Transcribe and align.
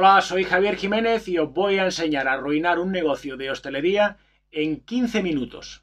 Hola, 0.00 0.20
soy 0.20 0.44
Javier 0.44 0.76
Jiménez 0.76 1.26
y 1.26 1.38
os 1.38 1.52
voy 1.52 1.80
a 1.80 1.84
enseñar 1.84 2.28
a 2.28 2.34
arruinar 2.34 2.78
un 2.78 2.92
negocio 2.92 3.36
de 3.36 3.50
hostelería 3.50 4.16
en 4.52 4.80
15 4.84 5.24
minutos. 5.24 5.82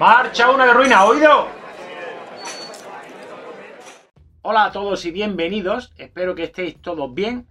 ¡Marcha 0.00 0.50
una 0.50 0.66
de 0.66 0.72
ruina! 0.72 1.04
¿Oído? 1.04 1.46
Hola 4.42 4.64
a 4.64 4.72
todos 4.72 5.04
y 5.04 5.12
bienvenidos. 5.12 5.92
Espero 5.96 6.34
que 6.34 6.42
estéis 6.42 6.82
todos 6.82 7.14
bien. 7.14 7.46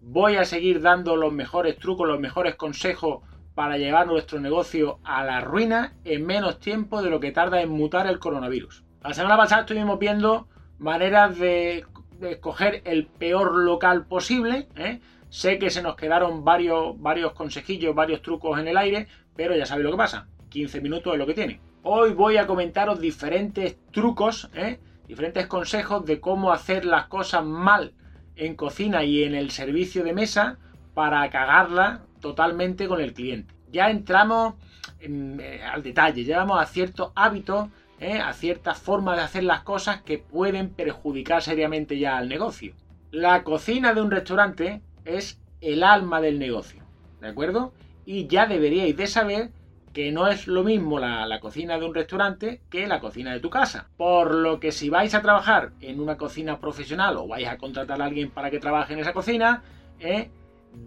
Voy 0.00 0.34
a 0.34 0.44
seguir 0.44 0.82
dando 0.82 1.14
los 1.14 1.32
mejores 1.32 1.78
trucos, 1.78 2.08
los 2.08 2.18
mejores 2.18 2.56
consejos 2.56 3.22
para 3.54 3.78
llevar 3.78 4.08
nuestro 4.08 4.40
negocio 4.40 4.98
a 5.04 5.22
la 5.22 5.40
ruina 5.40 5.94
en 6.02 6.26
menos 6.26 6.58
tiempo 6.58 7.00
de 7.00 7.10
lo 7.10 7.20
que 7.20 7.30
tarda 7.30 7.62
en 7.62 7.70
mutar 7.70 8.08
el 8.08 8.18
coronavirus. 8.18 8.82
La 9.04 9.14
semana 9.14 9.36
pasada 9.36 9.60
estuvimos 9.60 10.00
viendo 10.00 10.48
maneras 10.78 11.38
de, 11.38 11.84
escoger 12.22 12.82
el 12.84 13.06
peor 13.06 13.54
local 13.54 14.06
posible. 14.06 14.68
¿eh? 14.76 15.00
Sé 15.28 15.58
que 15.58 15.70
se 15.70 15.82
nos 15.82 15.96
quedaron 15.96 16.44
varios, 16.44 17.00
varios 17.00 17.32
consejillos, 17.32 17.94
varios 17.94 18.22
trucos 18.22 18.58
en 18.58 18.68
el 18.68 18.76
aire, 18.76 19.08
pero 19.34 19.56
ya 19.56 19.66
sabéis 19.66 19.84
lo 19.84 19.90
que 19.92 19.98
pasa. 19.98 20.28
15 20.50 20.80
minutos 20.80 21.12
es 21.12 21.18
lo 21.18 21.26
que 21.26 21.34
tiene. 21.34 21.60
Hoy 21.82 22.12
voy 22.12 22.36
a 22.36 22.46
comentaros 22.46 23.00
diferentes 23.00 23.76
trucos, 23.90 24.48
¿eh? 24.54 24.78
diferentes 25.06 25.46
consejos 25.46 26.04
de 26.06 26.20
cómo 26.20 26.52
hacer 26.52 26.84
las 26.84 27.06
cosas 27.06 27.44
mal 27.44 27.92
en 28.36 28.54
cocina 28.54 29.04
y 29.04 29.24
en 29.24 29.34
el 29.34 29.50
servicio 29.50 30.02
de 30.04 30.12
mesa 30.12 30.58
para 30.94 31.28
cagarla 31.30 32.02
totalmente 32.20 32.88
con 32.88 33.00
el 33.00 33.12
cliente. 33.12 33.54
Ya 33.70 33.90
entramos 33.90 34.54
eh, 35.00 35.60
al 35.70 35.82
detalle, 35.82 36.24
llevamos 36.24 36.60
a 36.60 36.66
ciertos 36.66 37.12
hábitos, 37.14 37.68
eh, 38.00 38.18
a 38.18 38.32
ciertas 38.32 38.78
formas 38.78 39.16
de 39.16 39.22
hacer 39.22 39.44
las 39.44 39.62
cosas 39.62 40.02
que 40.02 40.18
pueden 40.18 40.70
perjudicar 40.70 41.42
seriamente 41.42 41.98
ya 41.98 42.16
al 42.16 42.28
negocio. 42.28 42.74
La 43.10 43.44
cocina 43.44 43.94
de 43.94 44.02
un 44.02 44.10
restaurante 44.10 44.82
es 45.04 45.38
el 45.60 45.82
alma 45.82 46.20
del 46.20 46.38
negocio, 46.38 46.82
¿de 47.20 47.28
acuerdo? 47.28 47.72
Y 48.04 48.26
ya 48.26 48.46
deberíais 48.46 48.96
de 48.96 49.06
saber 49.06 49.50
que 49.94 50.10
no 50.10 50.26
es 50.26 50.48
lo 50.48 50.64
mismo 50.64 50.98
la, 50.98 51.38
cocina 51.40 51.78
de 51.78 51.86
un 51.86 51.94
restaurante 51.94 52.60
que 52.68 52.86
la 52.88 53.00
cocina 53.00 53.32
de 53.32 53.40
tu 53.40 53.48
casa. 53.48 53.88
Por 53.96 54.34
lo 54.34 54.58
que 54.58 54.72
si 54.72 54.90
vais 54.90 55.14
a 55.14 55.22
trabajar 55.22 55.70
en 55.80 56.00
una 56.00 56.16
cocina 56.16 56.58
profesional 56.58 57.16
o 57.16 57.28
vais 57.28 57.46
a 57.46 57.56
contratar 57.56 58.02
a 58.02 58.06
alguien 58.06 58.30
para 58.30 58.50
que 58.50 58.58
trabaje 58.58 58.92
en 58.92 58.98
esa 58.98 59.12
cocina, 59.12 59.62
eh, 60.00 60.30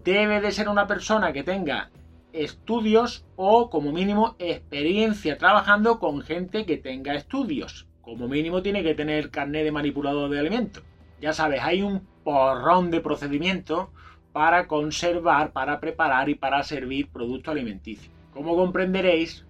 debe 0.04 0.42
de 0.42 0.52
ser 0.52 0.68
una 0.68 0.86
persona 0.86 1.32
que 1.32 1.42
tenga 1.42 1.88
estudios 2.32 3.24
o 3.36 3.70
como 3.70 3.92
mínimo 3.92 4.36
experiencia 4.38 5.38
trabajando 5.38 5.98
con 5.98 6.20
gente 6.20 6.66
que 6.66 6.76
tenga 6.76 7.14
estudios. 7.14 7.86
Como 8.02 8.28
mínimo 8.28 8.62
tiene 8.62 8.82
que 8.82 8.94
tener 8.94 9.30
carnet 9.30 9.64
de 9.64 9.72
manipulador 9.72 10.30
de 10.30 10.38
alimentos. 10.38 10.82
Ya 11.20 11.32
sabes, 11.32 11.60
hay 11.62 11.82
un 11.82 12.06
porrón 12.24 12.90
de 12.90 13.00
procedimientos 13.00 13.88
para 14.32 14.66
conservar, 14.66 15.52
para 15.52 15.80
preparar 15.80 16.28
y 16.28 16.34
para 16.34 16.62
servir 16.62 17.08
productos 17.08 17.52
alimenticios. 17.52 18.12
Como 18.32 18.56
comprenderéis, 18.56 19.44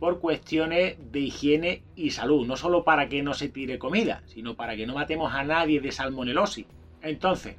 por 0.00 0.18
cuestiones 0.18 0.96
de 1.12 1.20
higiene 1.20 1.82
y 1.94 2.10
salud, 2.10 2.46
no 2.46 2.56
solo 2.56 2.84
para 2.84 3.08
que 3.08 3.22
no 3.22 3.34
se 3.34 3.50
tire 3.50 3.78
comida, 3.78 4.22
sino 4.26 4.54
para 4.54 4.74
que 4.74 4.86
no 4.86 4.94
matemos 4.94 5.34
a 5.34 5.44
nadie 5.44 5.80
de 5.80 5.92
salmonelosis. 5.92 6.66
Entonces, 7.02 7.56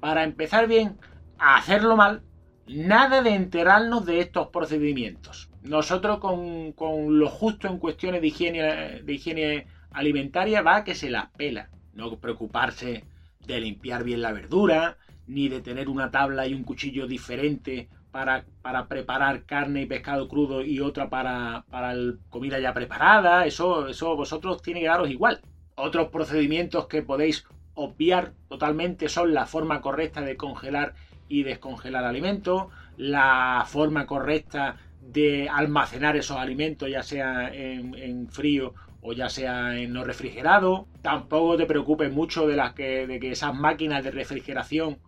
para 0.00 0.24
empezar 0.24 0.66
bien, 0.66 0.98
a 1.38 1.56
hacerlo 1.56 1.94
mal, 1.94 2.22
nada 2.66 3.22
de 3.22 3.34
enterarnos 3.34 4.06
de 4.06 4.20
estos 4.20 4.48
procedimientos. 4.48 5.50
Nosotros 5.62 6.18
con, 6.18 6.72
con, 6.72 7.18
lo 7.18 7.28
justo 7.28 7.68
en 7.68 7.78
cuestiones 7.78 8.20
de 8.20 8.26
higiene, 8.26 8.62
de 9.02 9.12
higiene 9.12 9.66
alimentaria 9.90 10.62
va 10.62 10.84
que 10.84 10.94
se 10.94 11.10
las 11.10 11.30
pela. 11.30 11.70
No 11.94 12.16
preocuparse 12.18 13.04
de 13.46 13.60
limpiar 13.60 14.04
bien 14.04 14.22
la 14.22 14.32
verdura, 14.32 14.96
ni 15.26 15.48
de 15.48 15.60
tener 15.60 15.88
una 15.88 16.10
tabla 16.10 16.46
y 16.46 16.54
un 16.54 16.64
cuchillo 16.64 17.06
diferente 17.06 17.88
para, 18.10 18.44
para 18.62 18.86
preparar 18.86 19.44
carne 19.44 19.82
y 19.82 19.86
pescado 19.86 20.28
crudo 20.28 20.62
y 20.62 20.80
otra 20.80 21.08
para, 21.08 21.64
para 21.70 21.94
comida 22.30 22.58
ya 22.58 22.74
preparada. 22.74 23.46
Eso, 23.46 23.88
eso 23.88 24.16
vosotros 24.16 24.62
tiene 24.62 24.80
que 24.80 24.86
daros 24.86 25.10
igual. 25.10 25.40
Otros 25.76 26.08
procedimientos 26.08 26.86
que 26.86 27.02
podéis 27.02 27.44
obviar 27.74 28.32
totalmente 28.48 29.08
son 29.08 29.34
la 29.34 29.46
forma 29.46 29.80
correcta 29.80 30.20
de 30.20 30.36
congelar 30.36 30.94
y 31.28 31.42
descongelar 31.42 32.04
alimentos, 32.04 32.66
la 32.96 33.64
forma 33.66 34.06
correcta 34.06 34.76
de 35.00 35.48
almacenar 35.48 36.16
esos 36.16 36.36
alimentos, 36.36 36.88
ya 36.90 37.02
sea 37.02 37.48
en, 37.52 38.28
frío 38.28 38.74
o 39.00 39.12
ya 39.12 39.28
sea 39.28 39.76
en 39.76 39.92
no 39.92 40.04
refrigerado. 40.04 40.86
Tampoco 41.02 41.56
te 41.56 41.66
preocupes 41.66 42.12
mucho 42.12 42.46
de, 42.46 42.56
las 42.56 42.72
que, 42.74 43.06
de 43.06 43.20
que 43.20 43.32
esas 43.32 43.54
máquinas 43.54 44.02
de 44.04 44.10
refrigeración 44.10 44.98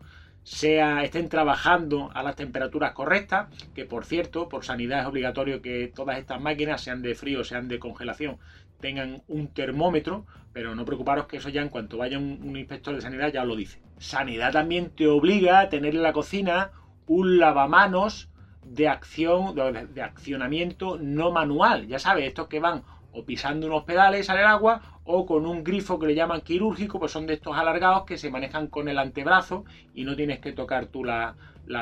sea, 0.46 1.02
estén 1.02 1.28
trabajando 1.28 2.12
a 2.14 2.22
las 2.22 2.36
temperaturas 2.36 2.92
correctas, 2.92 3.48
que 3.74 3.84
por 3.84 4.04
cierto, 4.04 4.48
por 4.48 4.64
sanidad 4.64 5.00
es 5.00 5.06
obligatorio 5.06 5.60
que 5.60 5.90
todas 5.92 6.18
estas 6.18 6.40
máquinas, 6.40 6.80
sean 6.80 7.02
de 7.02 7.16
frío, 7.16 7.42
sean 7.42 7.66
de 7.66 7.80
congelación, 7.80 8.38
tengan 8.80 9.24
un 9.26 9.48
termómetro, 9.48 10.24
pero 10.52 10.76
no 10.76 10.84
preocuparos 10.84 11.26
que 11.26 11.38
eso 11.38 11.48
ya 11.48 11.62
en 11.62 11.68
cuanto 11.68 11.98
vaya 11.98 12.16
un, 12.18 12.56
inspector 12.56 12.94
de 12.94 13.00
sanidad 13.00 13.32
ya 13.32 13.44
lo 13.44 13.56
dice. 13.56 13.80
Sanidad 13.98 14.52
también 14.52 14.90
te 14.90 15.08
obliga 15.08 15.58
a 15.58 15.68
tener 15.68 15.96
en 15.96 16.02
la 16.02 16.12
cocina 16.12 16.70
un 17.08 17.38
lavamanos 17.38 18.30
de 18.64 18.86
acción, 18.86 19.56
de, 19.56 20.02
accionamiento 20.02 20.96
no 20.96 21.32
manual. 21.32 21.88
Ya 21.88 21.98
sabes, 21.98 22.24
estos 22.24 22.46
que 22.46 22.60
van 22.60 22.84
o 23.16 23.24
pisando 23.24 23.66
unos 23.66 23.84
pedales 23.84 24.26
sale 24.26 24.40
el 24.40 24.46
agua 24.46 25.00
o 25.04 25.24
con 25.24 25.46
un 25.46 25.64
grifo 25.64 25.98
que 25.98 26.06
le 26.06 26.14
llaman 26.14 26.42
quirúrgico, 26.42 26.98
pues 26.98 27.12
son 27.12 27.26
de 27.26 27.34
estos 27.34 27.56
alargados 27.56 28.04
que 28.04 28.18
se 28.18 28.30
manejan 28.30 28.66
con 28.66 28.88
el 28.88 28.98
antebrazo 28.98 29.64
y 29.94 30.04
no 30.04 30.14
tienes 30.14 30.40
que 30.40 30.52
tocar 30.52 30.86
tú 30.86 31.02
las 31.04 31.34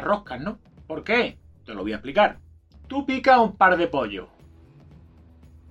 roscas, 0.02 0.40
¿no? 0.40 0.58
¿Por 0.86 1.02
qué? 1.02 1.38
Te 1.64 1.74
lo 1.74 1.82
voy 1.82 1.92
a 1.92 1.96
explicar. 1.96 2.38
Tú 2.86 3.04
picas 3.04 3.38
un 3.38 3.56
par 3.56 3.76
de 3.76 3.88
pollo 3.88 4.28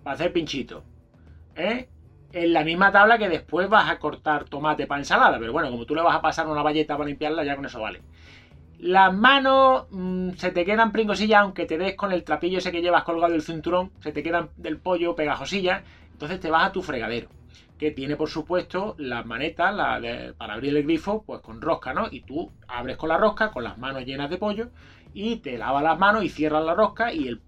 para 0.03 0.15
hacer 0.15 0.33
pinchito. 0.33 0.83
¿eh? 1.55 1.87
en 2.33 2.51
la 2.51 2.63
misma 2.63 2.91
tabla 2.91 3.19
que 3.19 3.29
después 3.29 3.69
vas 3.69 3.89
a 3.89 3.99
cortar 3.99 4.45
tomate 4.45 4.87
para 4.87 4.99
ensalada. 4.99 5.37
Pero 5.39 5.53
bueno, 5.53 5.69
como 5.69 5.85
tú 5.85 5.95
le 5.95 6.01
vas 6.01 6.15
a 6.15 6.21
pasar 6.21 6.47
una 6.47 6.63
valleta 6.63 6.97
para 6.97 7.07
limpiarla, 7.07 7.43
ya 7.43 7.55
con 7.55 7.65
eso 7.65 7.79
vale. 7.79 8.01
Las 8.83 9.13
manos 9.13 9.85
mm, 9.91 10.31
se 10.31 10.51
te 10.51 10.65
quedan 10.65 10.91
pringosillas, 10.91 11.39
aunque 11.39 11.65
te 11.65 11.77
des 11.77 11.95
con 11.95 12.11
el 12.11 12.25
trapillo 12.25 12.57
ese 12.57 12.69
que 12.69 12.81
llevas 12.81 13.05
colgado 13.05 13.31
del 13.31 13.41
cinturón, 13.41 13.91
se 14.01 14.11
te 14.11 14.21
quedan 14.21 14.49
del 14.57 14.77
pollo 14.77 15.15
pegajosillas. 15.15 15.83
Entonces 16.11 16.41
te 16.41 16.51
vas 16.51 16.67
a 16.67 16.71
tu 16.73 16.81
fregadero, 16.81 17.29
que 17.77 17.91
tiene 17.91 18.17
por 18.17 18.27
supuesto 18.27 18.95
las 18.97 19.25
manetas 19.25 19.73
para 20.37 20.53
abrir 20.53 20.75
el 20.75 20.83
grifo, 20.83 21.23
pues 21.25 21.39
con 21.39 21.61
rosca, 21.61 21.93
¿no? 21.93 22.09
Y 22.11 22.23
tú 22.23 22.51
abres 22.67 22.97
con 22.97 23.07
la 23.07 23.15
rosca, 23.15 23.51
con 23.51 23.63
las 23.63 23.77
manos 23.77 24.03
llenas 24.03 24.29
de 24.29 24.37
pollo, 24.37 24.67
y 25.13 25.37
te 25.37 25.57
lavas 25.57 25.81
las 25.81 25.97
manos 25.97 26.25
y 26.25 26.29
cierras 26.29 26.65
la 26.65 26.73
rosca 26.73 27.13
y 27.13 27.29
el 27.29 27.41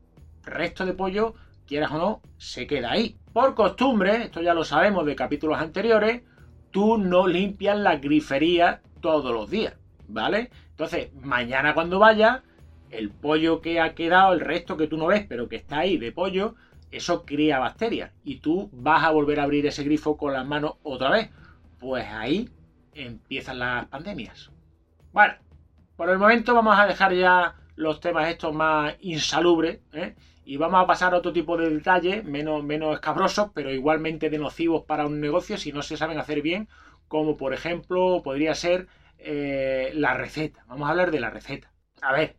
resto 0.43 0.85
de 0.85 0.93
pollo 0.93 1.33
quieras 1.67 1.91
o 1.91 1.97
no, 1.97 2.21
se 2.37 2.65
queda 2.65 2.91
ahí. 2.91 3.17
Por 3.33 3.55
costumbre, 3.55 4.23
esto 4.23 4.41
ya 4.41 4.53
lo 4.53 4.63
sabemos 4.63 5.05
de 5.05 5.17
capítulos 5.17 5.59
anteriores, 5.59 6.23
tú 6.71 6.97
no 6.97 7.27
limpias 7.27 7.77
la 7.77 7.97
grifería 7.97 8.81
todos 9.01 9.33
los 9.33 9.49
días, 9.49 9.75
¿vale? 10.07 10.49
Entonces, 10.75 11.13
mañana 11.21 11.73
cuando 11.73 11.99
vaya, 11.99 12.43
el 12.89 13.09
pollo 13.09 13.61
que 13.61 13.79
ha 13.79 13.95
quedado, 13.95 14.33
el 14.33 14.41
resto 14.41 14.75
que 14.75 14.87
tú 14.87 14.97
no 14.97 15.07
ves, 15.07 15.25
pero 15.27 15.47
que 15.47 15.55
está 15.55 15.79
ahí 15.79 15.97
de 15.97 16.11
pollo, 16.11 16.55
eso 16.91 17.25
cría 17.25 17.59
bacterias. 17.59 18.11
Y 18.25 18.39
tú 18.39 18.69
vas 18.73 19.05
a 19.05 19.11
volver 19.11 19.39
a 19.39 19.43
abrir 19.43 19.65
ese 19.65 19.85
grifo 19.85 20.17
con 20.17 20.33
las 20.33 20.45
manos 20.45 20.73
otra 20.83 21.11
vez. 21.11 21.29
Pues 21.79 22.05
ahí 22.09 22.49
empiezan 22.93 23.59
las 23.59 23.85
pandemias. 23.87 24.51
Bueno, 25.13 25.35
por 25.95 26.09
el 26.09 26.17
momento 26.17 26.53
vamos 26.53 26.77
a 26.77 26.87
dejar 26.87 27.13
ya 27.13 27.55
los 27.77 28.01
temas 28.01 28.27
estos 28.27 28.53
más 28.53 28.95
insalubres, 28.99 29.79
¿eh? 29.93 30.15
Y 30.43 30.57
vamos 30.57 30.83
a 30.83 30.87
pasar 30.87 31.13
a 31.13 31.17
otro 31.17 31.31
tipo 31.31 31.55
de 31.55 31.69
detalles, 31.69 32.25
menos, 32.25 32.63
menos 32.63 32.93
escabrosos, 32.93 33.49
pero 33.53 33.73
igualmente 33.73 34.29
de 34.29 34.37
nocivos 34.37 34.83
para 34.83 35.05
un 35.05 35.21
negocio 35.21 35.57
si 35.57 35.71
no 35.71 35.81
se 35.81 35.95
saben 35.95 36.19
hacer 36.19 36.41
bien, 36.41 36.67
como 37.07 37.37
por 37.37 37.53
ejemplo 37.53 38.21
podría 38.23 38.53
ser 38.55 38.87
eh, 39.17 39.91
la 39.95 40.13
receta. 40.13 40.63
Vamos 40.67 40.87
a 40.87 40.91
hablar 40.91 41.11
de 41.11 41.19
la 41.19 41.29
receta. 41.29 41.71
A 42.01 42.13
ver, 42.13 42.37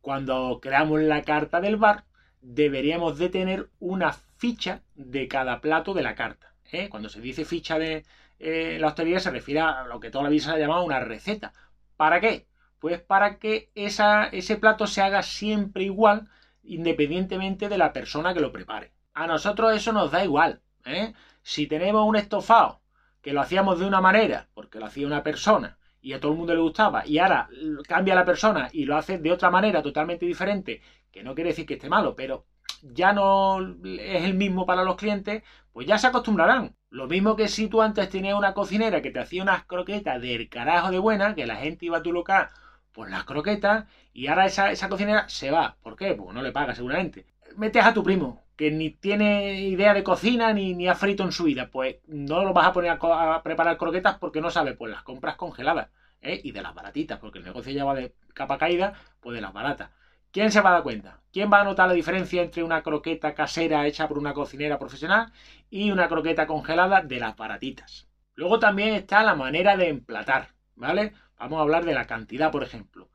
cuando 0.00 0.60
creamos 0.60 1.00
la 1.00 1.22
carta 1.22 1.60
del 1.60 1.76
bar, 1.76 2.04
deberíamos 2.40 3.18
de 3.18 3.28
tener 3.28 3.70
una 3.78 4.12
ficha 4.12 4.82
de 4.94 5.28
cada 5.28 5.60
plato 5.60 5.94
de 5.94 6.02
la 6.02 6.14
carta. 6.14 6.54
¿eh? 6.70 6.88
Cuando 6.88 7.08
se 7.08 7.20
dice 7.20 7.44
ficha 7.44 7.78
de 7.78 8.04
eh, 8.38 8.76
la 8.80 8.88
hostelería 8.88 9.20
se 9.20 9.30
refiere 9.30 9.60
a 9.60 9.84
lo 9.84 9.98
que 10.00 10.10
toda 10.10 10.24
la 10.24 10.30
vida 10.30 10.44
se 10.44 10.50
ha 10.50 10.58
llamado 10.58 10.84
una 10.84 11.00
receta. 11.00 11.52
¿Para 11.96 12.20
qué? 12.20 12.46
Pues 12.78 13.00
para 13.00 13.38
que 13.38 13.70
esa, 13.74 14.26
ese 14.26 14.56
plato 14.56 14.86
se 14.86 15.02
haga 15.02 15.22
siempre 15.22 15.84
igual 15.84 16.28
independientemente 16.62 17.68
de 17.68 17.78
la 17.78 17.92
persona 17.92 18.34
que 18.34 18.40
lo 18.40 18.52
prepare. 18.52 18.92
A 19.14 19.26
nosotros 19.26 19.74
eso 19.74 19.92
nos 19.92 20.10
da 20.10 20.24
igual. 20.24 20.60
¿eh? 20.84 21.14
Si 21.42 21.66
tenemos 21.66 22.06
un 22.06 22.16
estofado 22.16 22.80
que 23.22 23.32
lo 23.32 23.40
hacíamos 23.40 23.78
de 23.78 23.86
una 23.86 24.00
manera, 24.00 24.48
porque 24.54 24.78
lo 24.78 24.86
hacía 24.86 25.06
una 25.06 25.22
persona 25.22 25.78
y 26.06 26.12
a 26.12 26.20
todo 26.20 26.30
el 26.30 26.38
mundo 26.38 26.54
le 26.54 26.60
gustaba, 26.60 27.04
y 27.04 27.18
ahora 27.18 27.48
cambia 27.88 28.14
la 28.14 28.24
persona 28.24 28.68
y 28.72 28.84
lo 28.84 28.96
hace 28.96 29.18
de 29.18 29.32
otra 29.32 29.50
manera 29.50 29.82
totalmente 29.82 30.24
diferente, 30.24 30.80
que 31.10 31.24
no 31.24 31.34
quiere 31.34 31.50
decir 31.50 31.66
que 31.66 31.74
esté 31.74 31.88
malo, 31.88 32.14
pero 32.14 32.46
ya 32.80 33.12
no 33.12 33.58
es 33.82 34.22
el 34.22 34.34
mismo 34.34 34.66
para 34.66 34.84
los 34.84 34.94
clientes, 34.94 35.42
pues 35.72 35.84
ya 35.84 35.98
se 35.98 36.06
acostumbrarán. 36.06 36.76
Lo 36.90 37.08
mismo 37.08 37.34
que 37.34 37.48
si 37.48 37.66
tú 37.66 37.82
antes 37.82 38.08
tenías 38.08 38.38
una 38.38 38.54
cocinera 38.54 39.02
que 39.02 39.10
te 39.10 39.18
hacía 39.18 39.42
unas 39.42 39.64
croquetas 39.64 40.22
del 40.22 40.48
carajo 40.48 40.92
de 40.92 41.00
buena, 41.00 41.34
que 41.34 41.44
la 41.44 41.56
gente 41.56 41.86
iba 41.86 41.98
a 41.98 42.02
tu 42.04 42.12
local 42.12 42.50
por 42.92 43.10
las 43.10 43.24
croquetas, 43.24 43.86
y 44.12 44.28
ahora 44.28 44.46
esa, 44.46 44.70
esa 44.70 44.88
cocinera 44.88 45.28
se 45.28 45.50
va. 45.50 45.76
¿Por 45.82 45.96
qué? 45.96 46.14
Pues 46.14 46.32
no 46.32 46.40
le 46.40 46.52
paga 46.52 46.76
seguramente. 46.76 47.26
Metes 47.56 47.84
a 47.84 47.92
tu 47.92 48.04
primo, 48.04 48.45
que 48.56 48.70
ni 48.70 48.90
tiene 48.90 49.60
idea 49.62 49.94
de 49.94 50.02
cocina 50.02 50.52
ni, 50.52 50.74
ni 50.74 50.88
ha 50.88 50.94
frito 50.94 51.22
en 51.24 51.32
su 51.32 51.44
vida. 51.44 51.70
Pues 51.70 51.96
no 52.06 52.44
lo 52.44 52.52
vas 52.52 52.66
a 52.66 52.72
poner 52.72 52.98
a, 53.00 53.42
preparar 53.42 53.76
croquetas 53.76 54.18
porque 54.18 54.40
no 54.40 54.50
sabe, 54.50 54.74
pues 54.74 54.90
las 54.90 55.02
compras 55.02 55.36
congeladas. 55.36 55.90
¿eh? 56.22 56.40
Y 56.42 56.52
de 56.52 56.62
las 56.62 56.74
baratitas, 56.74 57.18
porque 57.18 57.38
el 57.38 57.44
negocio 57.44 57.72
ya 57.72 57.84
va 57.84 57.94
de 57.94 58.14
capa 58.34 58.58
caída, 58.58 58.94
pues 59.20 59.34
de 59.34 59.40
las 59.42 59.52
baratas. 59.52 59.90
¿Quién 60.32 60.52
se 60.52 60.60
va 60.60 60.70
a 60.70 60.72
dar 60.74 60.82
cuenta? 60.82 61.20
¿Quién 61.32 61.50
va 61.52 61.60
a 61.60 61.64
notar 61.64 61.88
la 61.88 61.94
diferencia 61.94 62.42
entre 62.42 62.62
una 62.62 62.82
croqueta 62.82 63.34
casera 63.34 63.86
hecha 63.86 64.08
por 64.08 64.18
una 64.18 64.34
cocinera 64.34 64.78
profesional 64.78 65.32
y 65.70 65.90
una 65.90 66.08
croqueta 66.08 66.46
congelada 66.46 67.00
de 67.00 67.20
las 67.20 67.36
baratitas? 67.36 68.08
Luego 68.34 68.58
también 68.58 68.94
está 68.94 69.22
la 69.22 69.34
manera 69.34 69.76
de 69.76 69.88
emplatar, 69.88 70.54
¿vale? 70.74 71.14
Vamos 71.38 71.58
a 71.58 71.62
hablar 71.62 71.84
de 71.84 71.94
la 71.94 72.06
cantidad, 72.06 72.50
por 72.50 72.62
ejemplo. 72.62 73.10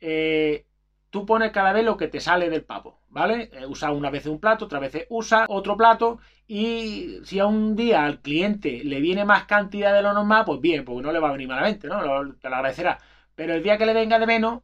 Eh, 0.00 0.66
tú 1.10 1.26
pones 1.26 1.50
cada 1.50 1.72
vez 1.72 1.84
lo 1.84 1.96
que 1.96 2.08
te 2.08 2.20
sale 2.20 2.50
del 2.50 2.64
pavo, 2.64 2.99
¿vale? 3.10 3.50
Eh, 3.52 3.66
usa 3.66 3.92
una 3.92 4.10
vez 4.10 4.26
un 4.26 4.40
plato, 4.40 4.64
otra 4.64 4.78
vez 4.78 5.06
usa 5.10 5.46
otro 5.48 5.76
plato 5.76 6.18
y 6.46 7.18
si 7.24 7.38
a 7.38 7.46
un 7.46 7.76
día 7.76 8.04
al 8.04 8.20
cliente 8.20 8.82
le 8.84 9.00
viene 9.00 9.24
más 9.24 9.44
cantidad 9.44 9.92
de 9.94 10.02
lo 10.02 10.12
normal, 10.12 10.44
pues 10.46 10.60
bien, 10.60 10.84
porque 10.84 11.02
no 11.02 11.12
le 11.12 11.18
va 11.20 11.28
a 11.28 11.32
venir 11.32 11.48
malamente, 11.48 11.88
¿no? 11.88 12.00
te 12.34 12.48
lo 12.48 12.56
agradecerá. 12.56 12.98
Pero 13.34 13.54
el 13.54 13.62
día 13.62 13.78
que 13.78 13.86
le 13.86 13.94
venga 13.94 14.18
de 14.18 14.26
menos, 14.26 14.62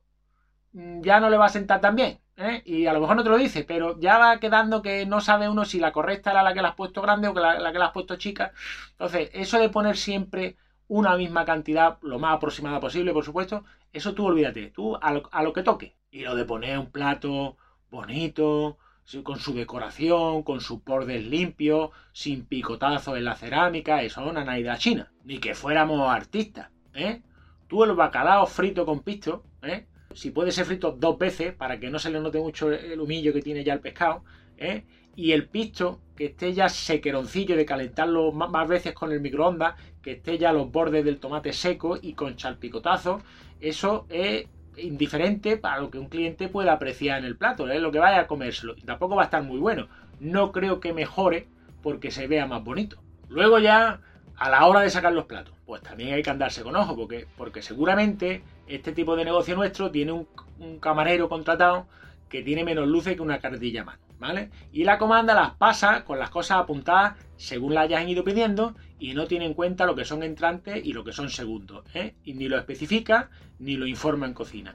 mm, 0.72 1.02
ya 1.02 1.20
no 1.20 1.30
le 1.30 1.36
va 1.36 1.46
a 1.46 1.48
sentar 1.50 1.80
tan 1.80 1.96
bien. 1.96 2.20
¿eh? 2.36 2.62
Y 2.64 2.86
a 2.86 2.92
lo 2.92 3.00
mejor 3.00 3.16
no 3.16 3.24
te 3.24 3.30
lo 3.30 3.36
dice, 3.38 3.64
pero 3.64 3.98
ya 4.00 4.18
va 4.18 4.40
quedando 4.40 4.82
que 4.82 5.06
no 5.06 5.20
sabe 5.20 5.48
uno 5.48 5.64
si 5.64 5.78
la 5.80 5.92
correcta 5.92 6.30
era 6.32 6.42
la 6.42 6.54
que 6.54 6.62
le 6.62 6.68
has 6.68 6.74
puesto 6.74 7.02
grande 7.02 7.28
o 7.28 7.34
la, 7.34 7.58
la 7.58 7.72
que 7.72 7.78
le 7.78 7.84
has 7.84 7.92
puesto 7.92 8.16
chica. 8.16 8.52
Entonces, 8.92 9.30
eso 9.32 9.58
de 9.58 9.68
poner 9.70 9.96
siempre 9.96 10.56
una 10.88 11.16
misma 11.16 11.44
cantidad, 11.44 11.98
lo 12.02 12.18
más 12.18 12.36
aproximada 12.36 12.80
posible, 12.80 13.12
por 13.12 13.24
supuesto, 13.24 13.64
eso 13.92 14.14
tú 14.14 14.26
olvídate, 14.26 14.70
tú 14.70 14.96
a 14.96 15.12
lo, 15.12 15.52
que 15.52 15.62
toque. 15.62 15.96
Y 16.10 16.22
lo 16.22 16.34
de 16.34 16.44
poner 16.44 16.78
un 16.78 16.90
plato 16.90 17.56
bonito, 17.90 18.78
con 19.22 19.38
su 19.38 19.54
decoración, 19.54 20.42
con 20.42 20.60
su 20.60 20.80
bordes 20.80 21.24
limpios, 21.24 21.90
sin 22.12 22.44
picotazo 22.44 23.16
en 23.16 23.24
la 23.24 23.36
cerámica, 23.36 24.02
eso 24.02 24.26
es 24.26 24.44
naida 24.44 24.78
china. 24.78 25.12
Ni 25.24 25.38
que 25.38 25.54
fuéramos 25.54 26.08
artistas, 26.08 26.70
¿eh? 26.94 27.22
Tú 27.68 27.84
el 27.84 27.92
bacalao 27.92 28.46
frito 28.46 28.84
con 28.84 29.00
pisto, 29.00 29.44
¿eh? 29.62 29.86
Si 30.14 30.30
puede 30.30 30.50
ser 30.50 30.64
frito 30.64 30.92
dos 30.92 31.18
veces, 31.18 31.54
para 31.54 31.78
que 31.78 31.90
no 31.90 31.98
se 31.98 32.10
le 32.10 32.20
note 32.20 32.38
mucho 32.38 32.72
el 32.72 33.00
humillo 33.00 33.32
que 33.32 33.42
tiene 33.42 33.62
ya 33.62 33.74
el 33.74 33.80
pescado, 33.80 34.24
¿eh? 34.56 34.84
y 35.16 35.32
el 35.32 35.48
pisto 35.48 36.00
que 36.14 36.26
esté 36.26 36.52
ya 36.52 36.68
sequeroncillo 36.68 37.56
de 37.56 37.64
calentarlo 37.64 38.32
más 38.32 38.68
veces 38.68 38.92
con 38.92 39.12
el 39.12 39.20
microondas, 39.20 39.74
que 40.02 40.12
esté 40.12 40.38
ya 40.38 40.52
los 40.52 40.70
bordes 40.70 41.04
del 41.04 41.18
tomate 41.18 41.52
seco 41.52 41.98
y 42.00 42.12
con 42.12 42.36
chalpicotazo, 42.36 43.20
eso 43.60 44.06
es 44.08 44.46
indiferente 44.76 45.56
para 45.56 45.80
lo 45.80 45.90
que 45.90 45.98
un 45.98 46.08
cliente 46.08 46.48
pueda 46.48 46.72
apreciar 46.72 47.18
en 47.18 47.24
el 47.24 47.36
plato, 47.36 47.68
es 47.68 47.80
lo 47.80 47.92
que 47.92 47.98
vaya 47.98 48.20
a 48.20 48.26
comérselo. 48.26 48.74
Tampoco 48.84 49.16
va 49.16 49.22
a 49.22 49.24
estar 49.26 49.42
muy 49.42 49.58
bueno. 49.58 49.88
No 50.20 50.52
creo 50.52 50.80
que 50.80 50.92
mejore 50.92 51.46
porque 51.82 52.10
se 52.10 52.26
vea 52.26 52.46
más 52.46 52.64
bonito. 52.64 52.98
Luego 53.28 53.58
ya, 53.58 54.00
a 54.36 54.50
la 54.50 54.66
hora 54.66 54.80
de 54.80 54.90
sacar 54.90 55.12
los 55.12 55.26
platos, 55.26 55.54
pues 55.66 55.82
también 55.82 56.14
hay 56.14 56.22
que 56.22 56.30
andarse 56.30 56.62
con 56.62 56.76
ojo, 56.76 56.96
porque, 56.96 57.26
porque 57.36 57.62
seguramente 57.62 58.42
este 58.66 58.92
tipo 58.92 59.16
de 59.16 59.24
negocio 59.24 59.56
nuestro 59.56 59.90
tiene 59.90 60.12
un, 60.12 60.26
un 60.58 60.78
camarero 60.78 61.28
contratado 61.28 61.86
que 62.28 62.42
tiene 62.42 62.64
menos 62.64 62.86
luces 62.88 63.16
que 63.16 63.22
una 63.22 63.40
cartilla 63.40 63.84
más. 63.84 63.98
¿Vale? 64.18 64.50
Y 64.72 64.84
la 64.84 64.98
comanda 64.98 65.34
las 65.34 65.52
pasa 65.52 66.04
con 66.04 66.18
las 66.18 66.30
cosas 66.30 66.58
apuntadas 66.58 67.14
según 67.36 67.74
la 67.74 67.82
hayan 67.82 68.08
ido 68.08 68.24
pidiendo 68.24 68.74
y 68.98 69.14
no 69.14 69.26
tiene 69.26 69.46
en 69.46 69.54
cuenta 69.54 69.86
lo 69.86 69.94
que 69.94 70.04
son 70.04 70.22
entrantes 70.22 70.84
y 70.84 70.92
lo 70.92 71.04
que 71.04 71.12
son 71.12 71.28
segundos, 71.30 71.84
¿eh? 71.94 72.14
Y 72.24 72.34
ni 72.34 72.48
lo 72.48 72.58
especifica 72.58 73.30
ni 73.58 73.76
lo 73.76 73.86
informa 73.86 74.26
en 74.26 74.34
cocina. 74.34 74.74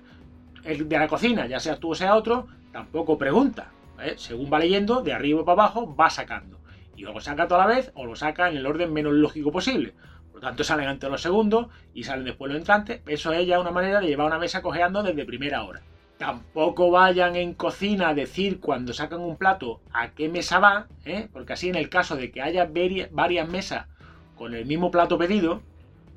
El 0.63 0.87
de 0.87 0.99
la 0.99 1.07
cocina, 1.07 1.47
ya 1.47 1.59
sea 1.59 1.77
tú 1.77 1.91
o 1.91 1.95
sea 1.95 2.15
otro, 2.15 2.47
tampoco 2.71 3.17
pregunta. 3.17 3.71
¿eh? 3.99 4.15
Según 4.17 4.51
va 4.51 4.59
leyendo, 4.59 5.01
de 5.01 5.13
arriba 5.13 5.43
para 5.43 5.63
abajo 5.63 5.95
va 5.95 6.09
sacando. 6.09 6.59
Y 6.95 7.05
o 7.05 7.13
lo 7.13 7.19
saca 7.19 7.47
toda 7.47 7.65
la 7.65 7.73
vez 7.73 7.91
o 7.95 8.05
lo 8.05 8.15
saca 8.15 8.49
en 8.49 8.57
el 8.57 8.65
orden 8.65 8.93
menos 8.93 9.13
lógico 9.13 9.51
posible. 9.51 9.93
Por 10.31 10.41
lo 10.41 10.47
tanto, 10.47 10.63
salen 10.63 10.87
antes 10.87 11.09
los 11.09 11.21
segundos 11.21 11.67
y 11.93 12.03
salen 12.03 12.25
después 12.25 12.51
los 12.51 12.59
entrantes. 12.59 13.01
Eso 13.07 13.33
es 13.33 13.47
ya 13.47 13.59
una 13.59 13.71
manera 13.71 13.99
de 13.99 14.07
llevar 14.07 14.27
una 14.27 14.39
mesa 14.39 14.61
cojeando 14.61 15.01
desde 15.01 15.25
primera 15.25 15.63
hora. 15.63 15.81
Tampoco 16.21 16.91
vayan 16.91 17.35
en 17.35 17.55
cocina 17.55 18.09
a 18.09 18.13
decir 18.13 18.59
cuando 18.59 18.93
sacan 18.93 19.21
un 19.21 19.37
plato 19.37 19.81
a 19.91 20.11
qué 20.11 20.29
mesa 20.29 20.59
va, 20.59 20.85
¿eh? 21.03 21.27
porque 21.33 21.53
así 21.53 21.67
en 21.67 21.73
el 21.73 21.89
caso 21.89 22.15
de 22.15 22.29
que 22.29 22.43
haya 22.43 22.69
varias 23.09 23.49
mesas 23.49 23.87
con 24.35 24.53
el 24.53 24.67
mismo 24.67 24.91
plato 24.91 25.17
pedido, 25.17 25.63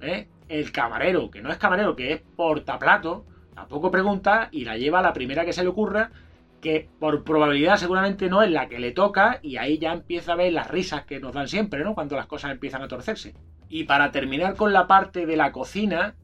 ¿eh? 0.02 0.28
el 0.50 0.72
camarero, 0.72 1.30
que 1.30 1.40
no 1.40 1.50
es 1.50 1.56
camarero, 1.56 1.96
que 1.96 2.12
es 2.12 2.20
portaplato, 2.36 3.24
tampoco 3.54 3.90
pregunta 3.90 4.50
y 4.52 4.66
la 4.66 4.76
lleva 4.76 4.98
a 4.98 5.02
la 5.02 5.14
primera 5.14 5.46
que 5.46 5.54
se 5.54 5.62
le 5.62 5.70
ocurra, 5.70 6.10
que 6.60 6.86
por 7.00 7.24
probabilidad 7.24 7.78
seguramente 7.78 8.28
no 8.28 8.42
es 8.42 8.50
la 8.50 8.68
que 8.68 8.80
le 8.80 8.92
toca 8.92 9.38
y 9.40 9.56
ahí 9.56 9.78
ya 9.78 9.94
empieza 9.94 10.34
a 10.34 10.36
ver 10.36 10.52
las 10.52 10.70
risas 10.70 11.06
que 11.06 11.18
nos 11.18 11.32
dan 11.32 11.48
siempre, 11.48 11.82
¿no? 11.82 11.94
Cuando 11.94 12.14
las 12.14 12.26
cosas 12.26 12.50
empiezan 12.50 12.82
a 12.82 12.88
torcerse. 12.88 13.32
Y 13.70 13.84
para 13.84 14.10
terminar 14.10 14.54
con 14.54 14.74
la 14.74 14.86
parte 14.86 15.24
de 15.24 15.36
la 15.38 15.50
cocina, 15.50 16.14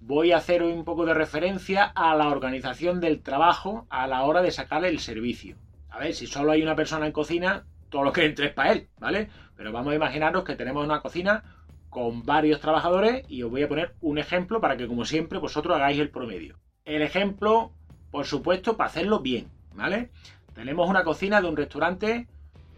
voy 0.00 0.32
a 0.32 0.38
hacer 0.38 0.62
un 0.62 0.84
poco 0.84 1.04
de 1.06 1.14
referencia 1.14 1.84
a 1.84 2.14
la 2.14 2.28
organización 2.28 3.00
del 3.00 3.20
trabajo 3.20 3.86
a 3.90 4.06
la 4.06 4.22
hora 4.22 4.42
de 4.42 4.50
sacarle 4.50 4.88
el 4.88 5.00
servicio. 5.00 5.56
A 5.90 5.98
ver, 5.98 6.14
si 6.14 6.26
solo 6.26 6.52
hay 6.52 6.62
una 6.62 6.76
persona 6.76 7.06
en 7.06 7.12
cocina, 7.12 7.64
todo 7.88 8.04
lo 8.04 8.12
que 8.12 8.24
entre 8.24 8.46
es 8.46 8.52
para 8.52 8.72
él, 8.72 8.88
¿vale? 8.98 9.28
Pero 9.56 9.72
vamos 9.72 9.92
a 9.92 9.96
imaginaros 9.96 10.44
que 10.44 10.54
tenemos 10.54 10.84
una 10.84 11.00
cocina 11.00 11.42
con 11.90 12.22
varios 12.22 12.60
trabajadores 12.60 13.24
y 13.28 13.42
os 13.42 13.50
voy 13.50 13.62
a 13.62 13.68
poner 13.68 13.94
un 14.00 14.18
ejemplo 14.18 14.60
para 14.60 14.76
que, 14.76 14.86
como 14.86 15.04
siempre, 15.04 15.38
vosotros 15.38 15.74
hagáis 15.74 15.98
el 15.98 16.10
promedio. 16.10 16.58
El 16.84 17.02
ejemplo, 17.02 17.72
por 18.10 18.26
supuesto, 18.26 18.76
para 18.76 18.88
hacerlo 18.88 19.20
bien, 19.20 19.48
¿vale? 19.74 20.10
Tenemos 20.54 20.88
una 20.88 21.04
cocina 21.04 21.40
de 21.40 21.48
un 21.48 21.56
restaurante 21.56 22.28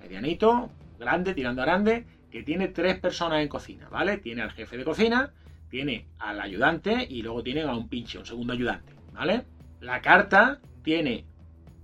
medianito, 0.00 0.70
grande, 0.98 1.34
tirando 1.34 1.62
a 1.62 1.64
grande, 1.64 2.06
que 2.30 2.42
tiene 2.42 2.68
tres 2.68 2.98
personas 2.98 3.42
en 3.42 3.48
cocina, 3.48 3.88
¿vale? 3.90 4.18
Tiene 4.18 4.42
al 4.42 4.52
jefe 4.52 4.76
de 4.76 4.84
cocina, 4.84 5.32
tiene 5.70 6.06
al 6.18 6.40
ayudante 6.40 7.06
y 7.08 7.22
luego 7.22 7.42
tiene 7.42 7.62
a 7.62 7.74
un 7.74 7.88
pinche, 7.88 8.18
un 8.18 8.26
segundo 8.26 8.52
ayudante, 8.52 8.92
¿vale? 9.12 9.44
La 9.80 10.00
carta 10.00 10.60
tiene 10.82 11.24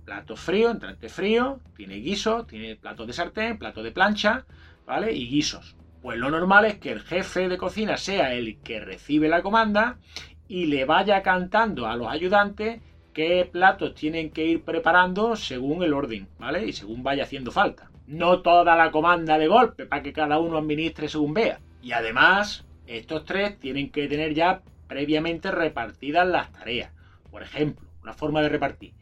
plato 0.05 0.35
frío, 0.35 0.71
entrante 0.71 1.09
frío, 1.09 1.59
tiene 1.75 1.95
guiso, 1.95 2.45
tiene 2.45 2.75
plato 2.75 3.05
de 3.05 3.13
sartén, 3.13 3.57
plato 3.57 3.81
de 3.83 3.91
plancha, 3.91 4.45
¿vale? 4.85 5.13
Y 5.13 5.27
guisos. 5.27 5.75
Pues 6.01 6.17
lo 6.17 6.29
normal 6.29 6.65
es 6.65 6.75
que 6.79 6.91
el 6.91 7.01
jefe 7.01 7.49
de 7.49 7.57
cocina 7.57 7.97
sea 7.97 8.33
el 8.33 8.59
que 8.61 8.79
recibe 8.79 9.27
la 9.27 9.41
comanda 9.41 9.97
y 10.47 10.67
le 10.67 10.85
vaya 10.85 11.23
cantando 11.23 11.87
a 11.87 11.95
los 11.95 12.07
ayudantes 12.07 12.81
qué 13.13 13.49
platos 13.51 13.95
tienen 13.95 14.29
que 14.29 14.45
ir 14.45 14.63
preparando 14.63 15.35
según 15.35 15.83
el 15.83 15.93
orden, 15.93 16.27
¿vale? 16.37 16.67
Y 16.67 16.73
según 16.73 17.03
vaya 17.03 17.23
haciendo 17.23 17.51
falta. 17.51 17.89
No 18.05 18.41
toda 18.41 18.75
la 18.75 18.91
comanda 18.91 19.37
de 19.37 19.47
golpe 19.47 19.85
para 19.85 20.03
que 20.03 20.13
cada 20.13 20.39
uno 20.39 20.57
administre 20.57 21.09
según 21.09 21.33
vea. 21.33 21.59
Y 21.81 21.91
además, 21.91 22.63
estos 22.87 23.25
tres 23.25 23.59
tienen 23.59 23.91
que 23.91 24.07
tener 24.07 24.33
ya 24.33 24.61
previamente 24.87 25.51
repartidas 25.51 26.27
las 26.27 26.51
tareas. 26.51 26.91
Por 27.29 27.43
ejemplo, 27.43 27.87
una 28.01 28.13
forma 28.13 28.41
de 28.41 28.49
repartir. 28.49 28.93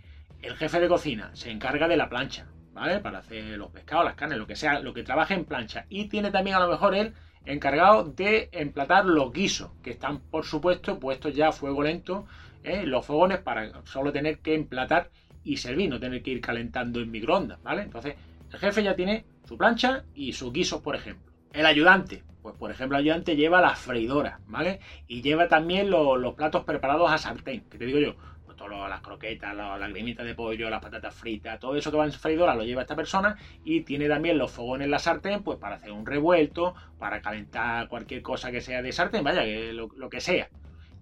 El 0.41 0.55
jefe 0.55 0.79
de 0.79 0.87
cocina 0.87 1.31
se 1.33 1.51
encarga 1.51 1.87
de 1.87 1.97
la 1.97 2.09
plancha, 2.09 2.47
¿vale? 2.73 2.99
Para 2.99 3.19
hacer 3.19 3.57
los 3.57 3.71
pescados, 3.71 4.05
las 4.05 4.15
carnes, 4.15 4.37
lo 4.37 4.47
que 4.47 4.55
sea, 4.55 4.79
lo 4.79 4.93
que 4.93 5.03
trabaje 5.03 5.33
en 5.33 5.45
plancha. 5.45 5.85
Y 5.89 6.05
tiene 6.05 6.31
también 6.31 6.55
a 6.55 6.59
lo 6.59 6.69
mejor 6.69 6.95
él 6.95 7.13
encargado 7.45 8.03
de 8.03 8.49
emplatar 8.51 9.05
los 9.05 9.31
guisos, 9.31 9.71
que 9.83 9.91
están 9.91 10.19
por 10.19 10.45
supuesto 10.45 10.99
puestos 10.99 11.35
ya 11.35 11.49
a 11.49 11.51
fuego 11.51 11.83
lento 11.83 12.25
en 12.63 12.81
¿eh? 12.81 12.85
los 12.87 13.05
fogones 13.05 13.39
para 13.39 13.85
solo 13.85 14.11
tener 14.11 14.39
que 14.39 14.55
emplatar 14.55 15.11
y 15.43 15.57
servir, 15.57 15.89
no 15.89 15.99
tener 15.99 16.23
que 16.23 16.31
ir 16.31 16.41
calentando 16.41 16.99
en 16.99 17.11
microondas, 17.11 17.61
¿vale? 17.61 17.83
Entonces, 17.83 18.15
el 18.51 18.59
jefe 18.59 18.83
ya 18.83 18.95
tiene 18.95 19.25
su 19.47 19.57
plancha 19.57 20.03
y 20.15 20.33
sus 20.33 20.51
guisos, 20.51 20.81
por 20.81 20.95
ejemplo. 20.95 21.31
El 21.53 21.67
ayudante, 21.67 22.23
pues 22.45 22.55
por 22.57 22.69
ejemplo, 22.69 22.95
ayudante 22.95 23.35
lleva 23.35 23.59
la 23.59 23.75
freidora, 23.75 24.39
¿vale? 24.45 24.79
Y 25.07 25.23
lleva 25.23 25.47
también 25.47 25.89
los 25.89 26.35
platos 26.35 26.63
preparados 26.63 27.11
a 27.11 27.17
sartén, 27.17 27.61
que 27.71 27.79
te 27.79 27.87
digo 27.87 27.97
yo, 27.97 28.13
pues 28.45 28.55
todas 28.55 28.87
las 28.87 29.01
croquetas, 29.01 29.55
las 29.55 29.79
lagrimitas 29.79 30.23
de 30.23 30.35
pollo, 30.35 30.69
las 30.69 30.79
patatas 30.79 31.15
fritas, 31.15 31.59
todo 31.59 31.75
eso 31.75 31.89
que 31.89 31.97
va 31.97 32.05
en 32.05 32.11
freidora 32.11 32.53
lo 32.53 32.63
lleva 32.63 32.83
esta 32.83 32.95
persona 32.95 33.35
y 33.63 33.81
tiene 33.81 34.07
también 34.07 34.37
los 34.37 34.51
fogones 34.51 34.85
en 34.85 34.91
la 34.91 34.99
sartén, 34.99 35.41
pues 35.41 35.57
para 35.57 35.77
hacer 35.77 35.91
un 35.91 36.05
revuelto, 36.05 36.75
para 36.99 37.19
calentar 37.19 37.87
cualquier 37.87 38.21
cosa 38.21 38.51
que 38.51 38.61
sea 38.61 38.83
de 38.83 38.91
sartén, 38.91 39.23
vaya, 39.23 39.43
que 39.43 39.73
lo 39.73 40.09
que 40.11 40.21
sea 40.21 40.47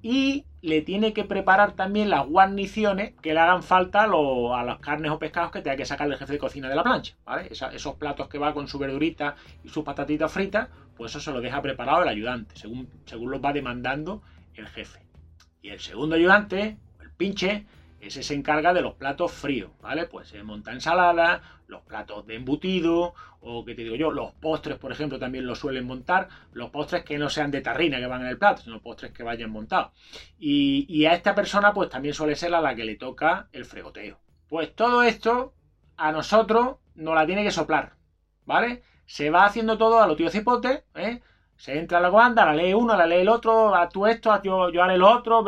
y 0.04 0.46
le 0.62 0.82
tiene 0.82 1.14
que 1.14 1.24
preparar 1.24 1.72
también 1.72 2.10
las 2.10 2.28
guarniciones 2.28 3.14
que 3.22 3.34
le 3.34 3.40
hagan 3.40 3.64
falta 3.64 4.04
a, 4.04 4.64
las 4.64 4.80
carnes 4.80 5.12
o 5.12 5.18
pescados 5.18 5.52
que 5.52 5.62
tenga 5.62 5.78
que 5.78 5.86
sacar 5.86 6.08
el 6.08 6.18
jefe 6.18 6.34
de 6.34 6.40
cocina 6.40 6.70
de 6.70 6.76
la 6.76 6.84
plancha, 6.84 7.16
esos 7.50 7.96
platos 7.96 8.28
que 8.28 8.38
va 8.38 8.54
con 8.54 8.68
su 8.68 8.78
verdurita 8.78 9.36
y 9.64 9.70
sus 9.70 9.84
patatitas 9.84 10.32
fritas, 10.32 10.68
pues 10.96 11.12
eso 11.12 11.22
se 11.22 11.32
lo 11.32 11.42
deja 11.42 11.62
preparado 11.62 12.04
el 12.04 12.10
ayudante, 12.10 12.56
según, 12.56 12.90
según 13.06 13.32
va 13.44 13.54
demandando 13.54 14.22
el 14.56 14.68
jefe. 14.68 15.00
Y 15.62 15.70
el 15.70 15.80
segundo 15.80 16.18
ayudante, 16.18 16.78
el 17.02 17.10
pinche, 17.12 17.66
ese 18.08 18.24
se 18.24 18.34
encarga 18.34 18.74
de 18.74 18.82
los 18.82 18.96
platos 18.96 19.32
fríos, 19.32 19.72
¿vale? 19.82 20.06
Pues 20.06 20.28
se 20.28 20.44
monta 20.44 20.72
ensalada, 20.72 21.42
los 21.68 21.82
platos 21.82 22.28
de 22.28 22.36
embutido, 22.36 23.14
o 23.42 23.64
que 23.66 23.76
te 23.76 23.84
digo 23.84 23.96
yo, 23.96 24.12
los 24.12 24.32
postres, 24.34 24.78
por 24.78 24.92
ejemplo, 24.92 25.20
también 25.20 25.46
lo 25.46 25.56
suelen 25.56 25.86
montar, 25.86 26.28
los 26.54 26.70
postres 26.70 27.04
que 27.04 27.18
no 27.18 27.30
sean 27.30 27.52
de 27.52 27.62
tarrina 27.62 28.00
que 28.00 28.08
van 28.08 28.22
en 28.22 28.28
el 28.28 28.38
plato, 28.38 28.62
sino 28.62 28.82
postres 28.82 29.12
que 29.12 29.24
vayan 29.24 29.52
montados. 29.52 29.92
Y, 30.40 31.06
a 31.06 31.14
esta 31.14 31.36
persona, 31.36 31.74
pues 31.74 31.90
también 31.90 32.14
suele 32.14 32.36
ser 32.36 32.54
a 32.56 32.62
la 32.62 32.76
que 32.76 32.86
le 32.86 32.96
toca 32.96 33.48
el 33.52 33.66
fregoteo. 33.66 34.20
Pues 34.48 34.76
todo 34.76 35.04
esto 35.04 35.54
a 35.98 36.12
nosotros 36.12 36.78
nos 36.96 37.16
la 37.16 37.26
tiene 37.26 37.44
que 37.44 37.52
soplar, 37.52 37.94
¿vale? 38.46 38.84
Se 39.06 39.30
va 39.30 39.46
haciendo 39.46 39.78
todo 39.78 40.02
a 40.02 40.08
lo 40.08 40.16
tío 40.16 40.30
cipote, 40.30 40.86
¿eh? 40.96 41.22
Se 41.56 41.78
entra 41.78 42.00
a 42.00 42.02
la 42.02 42.12
comanda, 42.12 42.46
la 42.46 42.54
lee 42.54 42.74
uno, 42.74 42.96
la 42.96 43.06
lee 43.06 43.22
el 43.22 43.30
otro, 43.30 43.76
a 43.76 43.88
tú 43.90 44.06
esto, 44.08 44.42
yo, 44.42 44.70
yo 44.70 44.84
haré 44.84 44.98
lo 44.98 45.10
otro, 45.10 45.46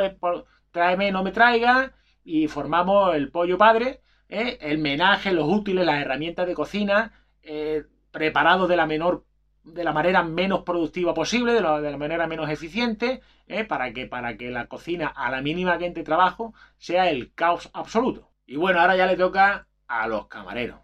tráeme, 0.71 1.11
no 1.11 1.23
me 1.23 1.31
traiga, 1.31 1.91
y 2.25 2.47
formamos 2.47 3.15
el 3.15 3.29
pollo 3.31 3.57
padre, 3.57 4.01
¿eh? 4.27 4.57
el 4.59 4.79
menaje, 4.79 5.31
los 5.31 5.47
útiles, 5.47 5.85
las 5.85 6.01
herramientas 6.01 6.47
de 6.47 6.55
cocina, 6.55 7.13
eh, 7.43 7.85
preparados 8.11 8.67
de 8.67 8.75
la 8.75 8.87
menor 8.87 9.23
de 9.63 9.83
la 9.83 9.93
manera 9.93 10.21
menos 10.23 10.61
productiva 10.63 11.13
posible, 11.13 11.53
de 11.53 11.61
la, 11.61 11.81
de 11.81 11.89
la 11.89 11.97
manera 11.97 12.27
menos 12.27 12.49
eficiente, 12.49 13.21
¿eh? 13.47 13.63
para, 13.63 13.93
que, 13.93 14.05
para 14.05 14.37
que 14.37 14.51
la 14.51 14.67
cocina, 14.67 15.07
a 15.07 15.31
la 15.31 15.41
mínima 15.41 15.77
que 15.77 15.85
entre 15.85 16.03
trabajo, 16.03 16.53
sea 16.77 17.09
el 17.09 17.33
caos 17.33 17.69
absoluto. 17.73 18.31
Y 18.45 18.57
bueno, 18.57 18.79
ahora 18.79 18.95
ya 18.95 19.07
le 19.07 19.17
toca 19.17 19.67
a 19.87 20.07
los 20.07 20.27
camareros 20.27 20.79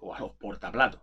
o 0.00 0.14
a 0.14 0.20
los 0.20 0.32
portaplatos. 0.32 1.00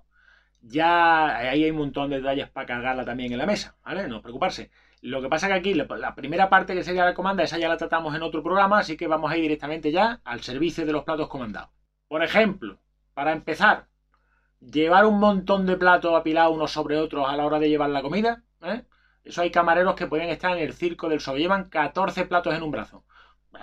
Ya 0.61 1.37
ahí 1.37 1.63
hay 1.63 1.71
un 1.71 1.77
montón 1.77 2.09
de 2.09 2.17
detalles 2.17 2.49
para 2.49 2.65
cargarla 2.65 3.05
también 3.05 3.31
en 3.31 3.37
la 3.37 3.45
mesa, 3.45 3.77
¿vale? 3.85 4.07
No 4.07 4.21
preocuparse. 4.21 4.71
Lo 5.01 5.21
que 5.21 5.29
pasa 5.29 5.47
que 5.47 5.53
aquí 5.53 5.73
la 5.73 6.15
primera 6.15 6.49
parte 6.49 6.73
que 6.73 6.83
sería 6.83 7.05
la 7.05 7.13
comanda, 7.13 7.43
esa 7.43 7.57
ya 7.57 7.69
la 7.69 7.77
tratamos 7.77 8.13
en 8.15 8.23
otro 8.23 8.43
programa, 8.43 8.79
así 8.79 8.97
que 8.97 9.07
vamos 9.07 9.31
a 9.31 9.37
ir 9.37 9.43
directamente 9.43 9.91
ya 9.91 10.19
al 10.25 10.41
servicio 10.41 10.85
de 10.85 10.91
los 10.91 11.05
platos 11.05 11.29
comandados. 11.29 11.69
Por 12.07 12.21
ejemplo, 12.23 12.79
para 13.13 13.31
empezar, 13.31 13.87
llevar 14.59 15.05
un 15.05 15.19
montón 15.19 15.65
de 15.65 15.77
platos 15.77 16.15
apilados 16.15 16.55
unos 16.55 16.71
sobre 16.71 16.97
otros 16.97 17.27
a 17.29 17.37
la 17.37 17.45
hora 17.45 17.59
de 17.59 17.69
llevar 17.69 17.89
la 17.91 18.01
comida. 18.01 18.43
¿eh? 18.61 18.83
Eso 19.23 19.41
hay 19.41 19.51
camareros 19.51 19.95
que 19.95 20.07
pueden 20.07 20.29
estar 20.29 20.57
en 20.57 20.63
el 20.63 20.73
circo 20.73 21.07
del 21.07 21.21
sobre. 21.21 21.41
Llevan 21.41 21.69
14 21.69 22.25
platos 22.25 22.53
en 22.53 22.63
un 22.63 22.71
brazo. 22.71 23.05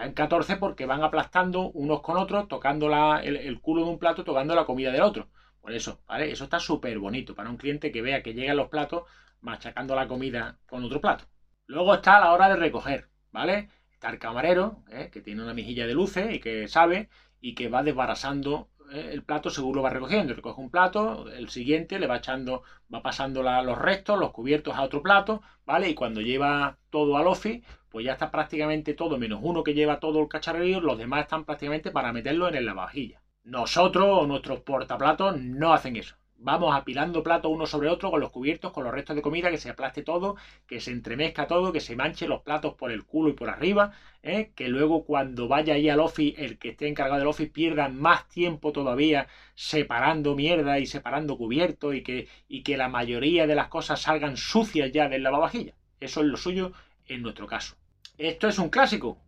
En 0.00 0.12
14 0.14 0.56
porque 0.56 0.86
van 0.86 1.02
aplastando 1.02 1.70
unos 1.70 2.00
con 2.00 2.16
otros, 2.16 2.48
tocando 2.48 2.86
el, 3.18 3.36
el, 3.36 3.60
culo 3.60 3.84
de 3.84 3.90
un 3.90 3.98
plato, 3.98 4.24
tocando 4.24 4.54
la 4.54 4.64
comida 4.64 4.90
del 4.90 5.02
otro. 5.02 5.28
Por 5.60 5.72
eso, 5.72 6.00
¿vale? 6.06 6.30
Eso 6.30 6.44
está 6.44 6.60
súper 6.60 6.98
bonito 6.98 7.34
para 7.34 7.50
un 7.50 7.56
cliente 7.56 7.92
que 7.92 8.02
vea 8.02 8.22
que 8.22 8.34
llegan 8.34 8.56
los 8.56 8.68
platos 8.68 9.04
machacando 9.40 9.94
la 9.94 10.08
comida 10.08 10.58
con 10.66 10.84
otro 10.84 11.00
plato. 11.00 11.24
Luego 11.66 11.94
está 11.94 12.20
la 12.20 12.32
hora 12.32 12.48
de 12.48 12.56
recoger, 12.56 13.08
¿vale? 13.32 13.68
Está 13.92 14.10
el 14.10 14.18
camarero, 14.18 14.84
¿eh? 14.90 15.10
que 15.12 15.20
tiene 15.20 15.42
una 15.42 15.54
mejilla 15.54 15.86
de 15.86 15.94
luces 15.94 16.32
y 16.34 16.40
que 16.40 16.68
sabe 16.68 17.08
y 17.40 17.54
que 17.54 17.68
va 17.68 17.82
desbarasando 17.82 18.68
¿eh? 18.92 19.10
el 19.12 19.22
plato 19.22 19.50
seguro 19.50 19.82
va 19.82 19.90
recogiendo. 19.90 20.34
Recoge 20.34 20.60
un 20.60 20.70
plato, 20.70 21.30
el 21.30 21.48
siguiente 21.48 21.98
le 21.98 22.06
va 22.06 22.18
echando, 22.18 22.62
va 22.92 23.02
pasando 23.02 23.42
los 23.42 23.78
restos, 23.78 24.18
los 24.18 24.32
cubiertos 24.32 24.76
a 24.76 24.82
otro 24.82 25.02
plato, 25.02 25.42
¿vale? 25.64 25.88
Y 25.88 25.94
cuando 25.94 26.20
lleva 26.20 26.78
todo 26.90 27.16
al 27.16 27.26
office, 27.26 27.62
pues 27.88 28.04
ya 28.04 28.12
está 28.12 28.30
prácticamente 28.30 28.94
todo, 28.94 29.18
menos 29.18 29.40
uno 29.42 29.64
que 29.64 29.74
lleva 29.74 30.00
todo 30.00 30.20
el 30.20 30.28
cacharrerío, 30.28 30.80
los 30.80 30.98
demás 30.98 31.22
están 31.22 31.44
prácticamente 31.44 31.90
para 31.90 32.12
meterlo 32.12 32.48
en 32.48 32.56
el 32.56 32.66
lavavajilla. 32.66 33.22
Nosotros 33.44 34.06
o 34.22 34.26
nuestros 34.26 34.60
portaplatos 34.60 35.38
no 35.40 35.72
hacen 35.72 35.96
eso 35.96 36.16
vamos 36.46 36.76
apilando 36.76 37.24
platos 37.24 37.50
uno 37.50 37.66
sobre 37.66 37.88
otro 37.88 38.08
con 38.12 38.20
los 38.20 38.30
cubiertos, 38.30 38.72
con 38.72 38.84
los 38.84 38.94
restos 38.94 39.16
de 39.16 39.20
comida, 39.20 39.50
que 39.50 39.58
se 39.58 39.68
aplaste 39.68 40.04
todo, 40.04 40.36
que 40.68 40.80
se 40.80 40.92
entremezca 40.92 41.48
todo, 41.48 41.72
que 41.72 41.80
se 41.80 41.96
manche 41.96 42.28
los 42.28 42.42
platos 42.42 42.74
por 42.74 42.92
el 42.92 43.04
culo 43.04 43.30
y 43.30 43.32
por 43.32 43.50
arriba, 43.50 43.90
¿eh? 44.22 44.52
que 44.54 44.68
luego 44.68 45.04
cuando 45.04 45.48
vaya 45.48 45.74
ahí 45.74 45.88
al 45.88 45.98
office, 45.98 46.42
el 46.44 46.56
que 46.56 46.68
esté 46.68 46.86
encargado 46.86 47.18
del 47.18 47.26
office 47.26 47.50
pierda 47.50 47.88
más 47.88 48.28
tiempo 48.28 48.70
todavía 48.70 49.26
separando 49.56 50.36
mierda 50.36 50.78
y 50.78 50.86
separando 50.86 51.36
cubiertos 51.36 51.96
y 51.96 52.04
que, 52.04 52.28
y 52.46 52.62
que 52.62 52.76
la 52.76 52.88
mayoría 52.88 53.48
de 53.48 53.56
las 53.56 53.66
cosas 53.66 54.00
salgan 54.00 54.36
sucias 54.36 54.92
ya 54.92 55.08
del 55.08 55.24
lavavajilla. 55.24 55.74
Eso 55.98 56.20
es 56.20 56.26
lo 56.26 56.36
suyo 56.36 56.70
en 57.08 57.22
nuestro 57.22 57.48
caso. 57.48 57.74
Esto 58.18 58.46
es 58.46 58.60
un 58.60 58.68
clásico. 58.68 59.18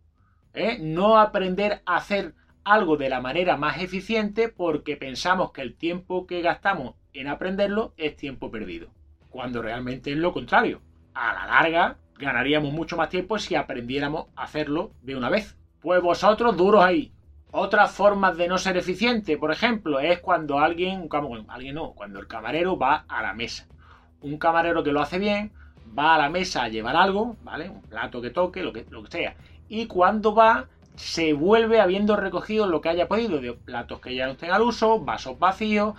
¿eh? 0.53 0.77
No 0.79 1.19
aprender 1.19 1.81
a 1.85 1.97
hacer 1.97 2.33
algo 2.63 2.95
de 2.95 3.09
la 3.09 3.19
manera 3.19 3.57
más 3.57 3.81
eficiente 3.81 4.47
porque 4.47 4.95
pensamos 4.95 5.51
que 5.51 5.61
el 5.61 5.75
tiempo 5.75 6.25
que 6.25 6.41
gastamos 6.41 6.95
en 7.13 7.27
aprenderlo 7.27 7.93
es 7.97 8.15
tiempo 8.15 8.51
perdido, 8.51 8.89
cuando 9.29 9.61
realmente 9.61 10.11
es 10.11 10.17
lo 10.17 10.33
contrario. 10.33 10.81
A 11.13 11.33
la 11.33 11.45
larga 11.47 11.97
ganaríamos 12.17 12.73
mucho 12.73 12.97
más 12.97 13.09
tiempo 13.09 13.39
si 13.39 13.55
aprendiéramos 13.55 14.27
a 14.35 14.43
hacerlo 14.43 14.91
de 15.01 15.15
una 15.15 15.29
vez. 15.29 15.57
Pues 15.79 16.01
vosotros 16.01 16.55
duros 16.57 16.83
ahí. 16.83 17.11
Otras 17.51 17.91
formas 17.91 18.37
de 18.37 18.47
no 18.47 18.59
ser 18.59 18.77
eficiente, 18.77 19.37
por 19.37 19.51
ejemplo, 19.51 19.99
es 19.99 20.19
cuando 20.19 20.59
alguien, 20.59 21.09
alguien 21.47 21.75
no, 21.75 21.93
cuando 21.93 22.19
el 22.19 22.27
camarero 22.27 22.77
va 22.77 23.05
a 23.07 23.23
la 23.23 23.33
mesa. 23.33 23.67
Un 24.21 24.37
camarero 24.37 24.83
que 24.83 24.91
lo 24.91 25.01
hace 25.01 25.17
bien 25.17 25.51
va 25.97 26.15
a 26.15 26.17
la 26.19 26.29
mesa 26.29 26.63
a 26.63 26.69
llevar 26.69 26.95
algo, 26.95 27.37
¿vale? 27.43 27.69
Un 27.69 27.81
plato 27.81 28.21
que 28.21 28.29
toque, 28.29 28.61
lo 28.61 28.71
que, 28.71 28.85
lo 28.91 29.03
que 29.03 29.11
sea. 29.11 29.35
Y 29.67 29.87
cuando 29.87 30.35
va, 30.35 30.67
se 30.95 31.33
vuelve 31.33 31.79
habiendo 31.79 32.15
recogido 32.15 32.67
lo 32.67 32.81
que 32.81 32.89
haya 32.89 33.07
podido 33.07 33.39
de 33.39 33.53
platos 33.53 33.99
que 33.99 34.13
ya 34.13 34.25
no 34.25 34.33
estén 34.33 34.51
al 34.51 34.61
uso, 34.61 34.99
vasos 34.99 35.39
vacíos, 35.39 35.95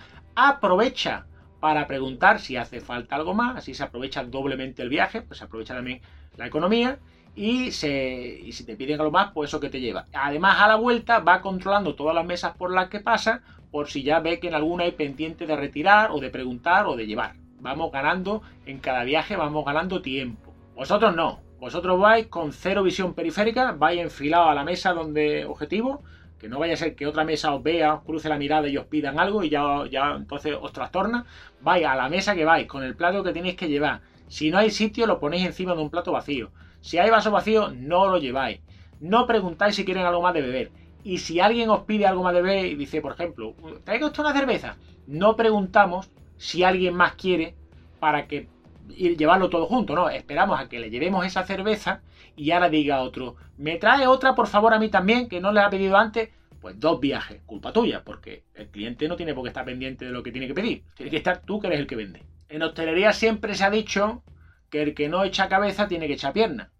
aprovecha 0.49 1.25
para 1.59 1.87
preguntar 1.87 2.39
si 2.39 2.57
hace 2.57 2.81
falta 2.81 3.15
algo 3.15 3.33
más, 3.33 3.57
así 3.57 3.73
se 3.73 3.83
aprovecha 3.83 4.23
doblemente 4.23 4.81
el 4.81 4.89
viaje, 4.89 5.21
pues 5.21 5.39
se 5.39 5.45
aprovecha 5.45 5.75
también 5.75 6.01
la 6.37 6.47
economía 6.47 6.99
y, 7.35 7.71
se, 7.71 8.39
y 8.43 8.51
si 8.51 8.65
te 8.65 8.75
piden 8.75 8.99
algo 8.99 9.11
más, 9.11 9.31
pues 9.33 9.49
eso 9.49 9.59
que 9.59 9.69
te 9.69 9.79
lleva. 9.79 10.07
Además, 10.13 10.59
a 10.59 10.67
la 10.67 10.75
vuelta 10.75 11.19
va 11.19 11.41
controlando 11.41 11.95
todas 11.95 12.15
las 12.15 12.25
mesas 12.25 12.55
por 12.57 12.73
las 12.73 12.89
que 12.89 12.99
pasa, 12.99 13.41
por 13.69 13.89
si 13.89 14.03
ya 14.03 14.19
ve 14.19 14.39
que 14.39 14.47
en 14.47 14.55
alguna 14.55 14.83
hay 14.83 14.91
pendiente 14.91 15.45
de 15.45 15.55
retirar 15.55 16.11
o 16.11 16.19
de 16.19 16.29
preguntar 16.29 16.87
o 16.87 16.95
de 16.95 17.05
llevar. 17.05 17.35
Vamos 17.59 17.91
ganando 17.91 18.41
en 18.65 18.79
cada 18.79 19.03
viaje, 19.03 19.35
vamos 19.35 19.63
ganando 19.63 20.01
tiempo. 20.01 20.53
Vosotros 20.75 21.15
no, 21.15 21.41
vosotros 21.59 21.99
vais 21.99 22.25
con 22.25 22.53
cero 22.53 22.81
visión 22.81 23.13
periférica, 23.13 23.73
vais 23.73 24.01
enfilado 24.01 24.49
a 24.49 24.55
la 24.55 24.63
mesa 24.63 24.93
donde 24.93 25.45
objetivo, 25.45 26.01
que 26.41 26.49
no 26.49 26.57
vaya 26.57 26.73
a 26.73 26.77
ser 26.77 26.95
que 26.95 27.05
otra 27.05 27.23
mesa 27.23 27.53
os 27.53 27.61
vea, 27.61 27.93
os 27.93 28.03
cruce 28.03 28.27
la 28.27 28.35
mirada 28.35 28.67
y 28.67 28.75
os 28.75 28.87
pidan 28.87 29.19
algo 29.19 29.43
y 29.43 29.49
ya, 29.49 29.85
ya 29.91 30.15
entonces 30.15 30.57
os 30.59 30.73
trastorna. 30.73 31.27
Vais 31.61 31.85
a 31.85 31.93
la 31.95 32.09
mesa 32.09 32.33
que 32.33 32.45
vais, 32.45 32.65
con 32.65 32.81
el 32.81 32.95
plato 32.95 33.23
que 33.23 33.31
tenéis 33.31 33.55
que 33.55 33.69
llevar. 33.69 34.01
Si 34.27 34.49
no 34.49 34.57
hay 34.57 34.71
sitio, 34.71 35.05
lo 35.05 35.19
ponéis 35.19 35.45
encima 35.45 35.75
de 35.75 35.83
un 35.83 35.91
plato 35.91 36.11
vacío. 36.11 36.49
Si 36.79 36.97
hay 36.97 37.11
vaso 37.11 37.29
vacío, 37.29 37.69
no 37.69 38.07
lo 38.07 38.17
lleváis. 38.17 38.59
No 38.99 39.27
preguntáis 39.27 39.75
si 39.75 39.85
quieren 39.85 40.03
algo 40.03 40.23
más 40.23 40.33
de 40.33 40.41
beber. 40.41 40.71
Y 41.03 41.19
si 41.19 41.39
alguien 41.39 41.69
os 41.69 41.81
pide 41.81 42.07
algo 42.07 42.23
más 42.23 42.33
de 42.33 42.41
beber 42.41 42.65
y 42.65 42.73
dice, 42.73 43.01
por 43.01 43.11
ejemplo, 43.11 43.53
traiga 43.83 44.07
usted 44.07 44.23
una 44.23 44.33
cerveza, 44.33 44.77
no 45.05 45.35
preguntamos 45.35 46.09
si 46.37 46.63
alguien 46.63 46.95
más 46.95 47.13
quiere 47.13 47.53
para 47.99 48.25
que 48.27 48.47
y 48.95 49.15
llevarlo 49.15 49.49
todo 49.49 49.65
junto, 49.65 49.95
no, 49.95 50.09
esperamos 50.09 50.59
a 50.59 50.69
que 50.69 50.79
le 50.79 50.89
llevemos 50.89 51.25
esa 51.25 51.43
cerveza 51.43 52.01
y 52.35 52.51
ahora 52.51 52.69
diga 52.69 53.01
otro, 53.01 53.35
me 53.57 53.77
trae 53.77 54.07
otra 54.07 54.35
por 54.35 54.47
favor 54.47 54.73
a 54.73 54.79
mí 54.79 54.89
también, 54.89 55.27
que 55.27 55.41
no 55.41 55.51
le 55.51 55.61
ha 55.61 55.69
pedido 55.69 55.97
antes, 55.97 56.29
pues 56.59 56.79
dos 56.79 56.99
viajes, 56.99 57.41
culpa 57.45 57.73
tuya, 57.73 58.03
porque 58.03 58.43
el 58.53 58.67
cliente 58.67 59.07
no 59.07 59.15
tiene 59.15 59.33
por 59.33 59.43
qué 59.43 59.49
estar 59.49 59.65
pendiente 59.65 60.05
de 60.05 60.11
lo 60.11 60.23
que 60.23 60.31
tiene 60.31 60.47
que 60.47 60.53
pedir, 60.53 60.83
tiene 60.95 61.09
que 61.09 61.17
estar 61.17 61.41
tú 61.41 61.59
que 61.59 61.67
eres 61.67 61.79
el 61.79 61.87
que 61.87 61.95
vende. 61.95 62.23
En 62.49 62.61
hostelería 62.61 63.13
siempre 63.13 63.55
se 63.55 63.63
ha 63.63 63.69
dicho 63.69 64.23
que 64.69 64.81
el 64.81 64.93
que 64.93 65.09
no 65.09 65.23
echa 65.23 65.49
cabeza 65.49 65.87
tiene 65.87 66.07
que 66.07 66.13
echar 66.13 66.33
pierna, 66.33 66.71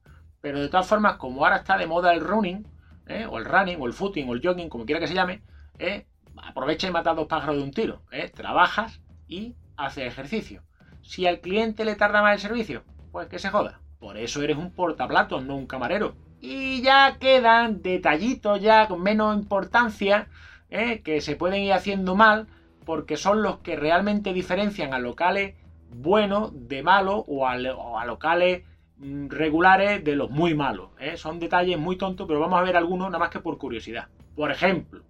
pero 0.41 0.60
de 0.60 0.70
todas 0.70 0.88
formas, 0.88 1.18
como 1.18 1.44
ahora 1.44 1.58
está 1.58 1.77
de 1.77 1.88
moda 1.88 2.13
el 2.13 2.22
running, 2.22 2.65
¿eh? 3.08 3.25
o 3.30 3.38
el 3.38 3.46
running, 3.46 3.77
o 3.80 3.88
el 3.88 3.94
footing, 3.94 4.30
o 4.30 4.34
el 4.34 4.41
jogging, 4.41 4.70
como 4.70 4.86
quiera 4.86 5.00
que 5.00 5.08
se 5.08 5.13
llame, 5.13 5.41
¿eh? 5.80 6.06
aprovecha 6.38 6.88
y 6.88 6.91
mata 6.91 7.13
dos 7.13 7.27
pájaros 7.27 7.58
de 7.58 7.63
un 7.63 7.72
tiro, 7.72 8.01
¿eh? 8.12 8.30
trabajas 8.30 9.01
y 9.27 9.56
haces 9.77 10.08
ejercicio. 10.08 10.63
Si 11.12 11.27
al 11.27 11.41
cliente 11.41 11.84
le 11.84 11.98
tarda 11.98 12.22
más 12.22 12.36
el 12.36 12.39
servicio, 12.39 12.84
pues 13.12 13.27
que 13.27 13.38
se 13.38 13.50
joda. 13.50 13.82
Por 14.00 14.15
eso 14.15 14.41
eres 14.44 14.56
un 14.56 14.72
portaplatos, 14.72 15.44
no 15.44 15.58
un 15.58 15.68
camarero. 15.68 16.15
Y 16.39 16.82
ya 16.84 17.18
quedan 17.20 17.82
detallitos 17.82 18.62
ya 18.62 18.88
con 18.88 19.03
menos 19.03 19.36
importancia 19.36 20.30
¿eh? 20.70 21.01
que 21.01 21.20
se 21.20 21.36
pueden 21.36 21.63
ir 21.63 21.74
haciendo 21.74 22.15
mal 22.15 22.48
porque 22.86 23.18
son 23.18 23.44
los 23.44 23.58
que 23.58 23.75
realmente 23.75 24.32
diferencian 24.32 24.94
a 24.94 25.00
locales 25.00 25.56
buenos 25.94 26.51
de 26.70 26.82
malos 26.82 27.25
o 27.27 27.46
a, 27.46 27.58
locales 28.06 28.63
mm, 28.96 29.27
regulares 29.27 30.06
de 30.06 30.15
los 30.15 30.30
muy 30.30 30.56
malos. 30.56 30.91
¿eh? 30.98 31.18
Son 31.18 31.39
detalles 31.39 31.77
muy 31.77 31.98
tontos, 31.98 32.25
pero 32.25 32.39
vamos 32.39 32.58
a 32.58 32.63
ver 32.63 32.77
algunos 32.77 33.10
nada 33.10 33.20
más 33.20 33.32
que 33.32 33.41
por 33.41 33.58
curiosidad. 33.58 34.08
Por 34.34 34.50
ejemplo, 34.50 35.03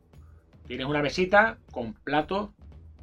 tienes 0.66 0.88
una 0.88 1.04
mesita 1.04 1.60
con 1.72 1.94
platos 1.94 2.50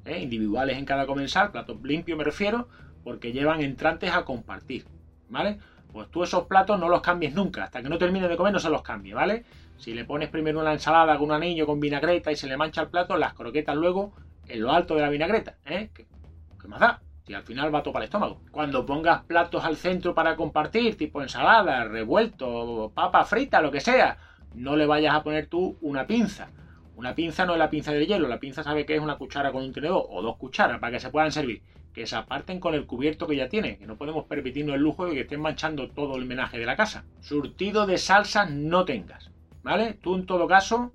¿eh? 0.05 0.19
individuales 0.19 0.79
en 0.79 0.85
cada 0.85 1.07
comensal, 1.07 1.53
platos 1.53 1.81
limpios 1.85 2.19
me 2.19 2.25
refiero, 2.25 2.67
porque 3.05 3.33
llevan 3.33 3.61
entrantes 3.61 4.13
a 4.13 4.25
compartir, 4.25 4.85
¿vale? 5.29 5.59
Pues 5.93 6.11
tú 6.11 6.23
esos 6.23 6.45
platos 6.45 6.79
no 6.79 6.89
los 6.89 7.01
cambies 7.01 7.35
nunca, 7.35 7.65
hasta 7.65 7.83
que 7.83 7.89
no 7.89 7.99
termine 7.99 8.29
de 8.29 8.37
comer 8.37 8.53
no 8.53 8.59
se 8.59 8.71
los 8.71 8.83
cambie, 8.83 9.15
¿vale? 9.15 9.45
Si 9.79 9.95
le 9.95 10.05
pones 10.05 10.29
primero 10.29 10.61
una 10.61 10.73
ensalada 10.73 11.17
con 11.17 11.27
un 11.27 11.33
anillo 11.33 11.67
con 11.67 11.81
vinagreta 11.81 12.33
y 12.33 12.37
se 12.37 12.49
le 12.49 12.57
mancha 12.57 12.83
el 12.83 12.89
plato, 12.89 13.17
las 13.17 13.35
croquetas 13.35 13.77
luego 13.77 14.13
en 14.47 14.63
lo 14.63 14.73
alto 14.73 14.95
de 14.95 15.03
la 15.03 15.09
vinagreta, 15.09 15.57
¿eh? 15.65 15.91
¿Qué, 15.95 16.07
más 16.67 16.81
da? 16.81 17.01
Si 17.27 17.33
al 17.33 17.43
final 17.43 17.75
va 17.75 17.79
a 17.79 17.83
topar 17.83 18.03
el 18.03 18.07
estómago. 18.07 18.41
Cuando 18.51 18.85
pongas 18.85 19.23
platos 19.23 19.65
al 19.65 19.77
centro 19.77 20.15
para 20.15 20.37
compartir, 20.37 20.97
tipo 20.97 21.23
ensalada, 21.23 21.85
revuelto, 21.85 22.91
papa 22.95 23.25
frita, 23.25 23.63
lo 23.63 23.71
que 23.71 23.81
sea, 23.81 24.19
no 24.55 24.77
le 24.77 24.87
vayas 24.87 25.15
a 25.15 25.23
poner 25.23 25.47
tú 25.47 25.79
una 25.81 26.07
pinza. 26.07 26.51
Una 26.97 27.15
pinza 27.15 27.47
no 27.47 27.53
es 27.53 27.59
la 27.59 27.71
pinza 27.71 27.93
del 27.93 28.07
hielo, 28.07 28.27
la 28.27 28.41
pinza 28.41 28.63
sabe 28.63 28.85
que 28.85 28.97
es 28.97 29.01
una 29.01 29.17
cuchara 29.17 29.53
con 29.53 29.63
un 29.63 29.73
tenedor 29.73 30.05
o 30.11 30.21
dos 30.21 30.37
cucharas 30.37 30.81
para 30.81 30.93
que 30.93 31.01
se 31.01 31.11
puedan 31.11 31.31
servir. 31.31 31.63
Que 31.99 32.07
se 32.07 32.15
aparten 32.15 32.61
con 32.61 32.77
el 32.77 32.87
cubierto 32.87 33.27
que 33.27 33.35
ya 33.35 33.49
tiene, 33.49 33.77
que 33.77 33.85
no 33.85 33.97
podemos 33.97 34.25
permitirnos 34.27 34.77
el 34.77 34.83
lujo 34.83 35.07
de 35.07 35.15
que 35.15 35.23
estén 35.23 35.41
manchando 35.41 35.91
todo 35.91 36.15
el 36.15 36.27
menaje 36.27 36.57
de 36.57 36.65
la 36.65 36.77
casa. 36.77 37.05
Surtido 37.19 37.89
de 37.89 37.99
salsas 37.99 38.53
no 38.53 38.85
tengas, 38.85 39.33
¿vale? 39.65 39.95
Tú 39.95 40.15
en 40.15 40.25
todo 40.25 40.47
caso, 40.47 40.93